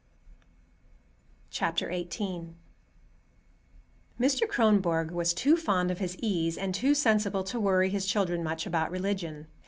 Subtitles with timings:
[1.53, 2.55] XVIII
[4.19, 4.47] Mr.
[4.49, 8.65] Kronborg was too fond of his ease and too sensible to worry his children much
[8.65, 9.45] about religion.